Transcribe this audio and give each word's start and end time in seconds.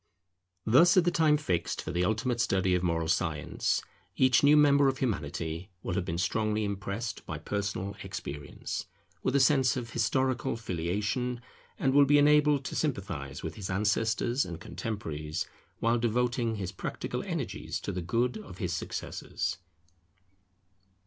Thus 0.65 0.97
at 0.97 1.05
the 1.05 1.11
time 1.11 1.37
fixed 1.37 1.79
for 1.79 1.91
the 1.91 2.05
ultimate 2.05 2.41
study 2.41 2.73
of 2.73 2.81
moral 2.81 3.07
science, 3.07 3.83
each 4.17 4.41
new 4.41 4.57
member 4.57 4.87
of 4.87 4.97
Humanity 4.97 5.69
will 5.83 5.93
have 5.93 6.05
been 6.05 6.17
strongly 6.17 6.63
impressed 6.63 7.23
by 7.27 7.37
personal 7.37 7.95
experience, 8.01 8.87
with 9.21 9.35
a 9.35 9.39
sense 9.39 9.77
of 9.77 9.91
historical 9.91 10.55
Filiation, 10.57 11.39
and 11.77 11.93
will 11.93 12.05
be 12.05 12.17
enabled 12.17 12.65
to 12.65 12.75
sympathize 12.75 13.43
with 13.43 13.53
his 13.53 13.69
ancestors 13.69 14.43
and 14.43 14.59
contemporaries, 14.59 15.45
while 15.81 15.99
devoting 15.99 16.55
his 16.55 16.71
practical 16.71 17.21
energies 17.23 17.79
to 17.81 17.91
the 17.91 18.01
good 18.01 18.37
of 18.39 18.57
his 18.57 18.73
successors. 18.73 19.59